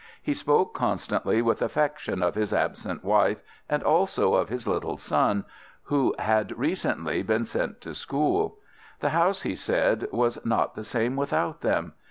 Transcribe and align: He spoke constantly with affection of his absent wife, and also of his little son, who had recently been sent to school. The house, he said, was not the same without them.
He 0.19 0.33
spoke 0.33 0.73
constantly 0.73 1.43
with 1.43 1.61
affection 1.61 2.23
of 2.23 2.33
his 2.33 2.55
absent 2.55 3.03
wife, 3.03 3.37
and 3.69 3.83
also 3.83 4.33
of 4.33 4.49
his 4.49 4.67
little 4.67 4.97
son, 4.97 5.45
who 5.83 6.15
had 6.17 6.57
recently 6.57 7.21
been 7.21 7.45
sent 7.45 7.81
to 7.81 7.93
school. 7.93 8.57
The 8.99 9.09
house, 9.09 9.43
he 9.43 9.55
said, 9.55 10.07
was 10.11 10.43
not 10.43 10.73
the 10.73 10.83
same 10.83 11.15
without 11.15 11.61
them. 11.61 11.93